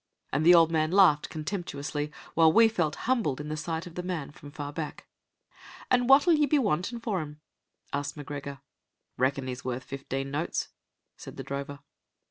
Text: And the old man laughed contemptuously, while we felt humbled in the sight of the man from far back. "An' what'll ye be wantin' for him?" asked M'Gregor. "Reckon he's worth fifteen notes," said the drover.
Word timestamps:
And 0.33 0.43
the 0.43 0.55
old 0.55 0.71
man 0.71 0.89
laughed 0.89 1.29
contemptuously, 1.29 2.11
while 2.33 2.51
we 2.51 2.67
felt 2.69 2.95
humbled 3.05 3.39
in 3.39 3.49
the 3.49 3.55
sight 3.55 3.85
of 3.85 3.93
the 3.93 4.01
man 4.01 4.31
from 4.31 4.49
far 4.49 4.73
back. 4.73 5.05
"An' 5.91 6.07
what'll 6.07 6.33
ye 6.33 6.47
be 6.47 6.57
wantin' 6.57 6.99
for 6.99 7.21
him?" 7.21 7.39
asked 7.93 8.17
M'Gregor. 8.17 8.61
"Reckon 9.15 9.45
he's 9.45 9.63
worth 9.63 9.83
fifteen 9.83 10.31
notes," 10.31 10.69
said 11.17 11.37
the 11.37 11.43
drover. 11.43 11.81